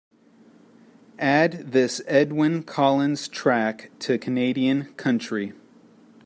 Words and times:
Add 1.19 1.73
this 1.73 2.01
edwyn 2.09 2.63
collins 2.65 3.27
track 3.27 3.91
to 3.99 4.17
Canadian 4.17 4.91
Country 4.95 5.53